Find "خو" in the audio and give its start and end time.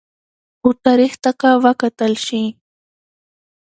0.59-0.69